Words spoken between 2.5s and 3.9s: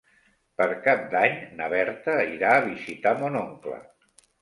a visitar mon oncle.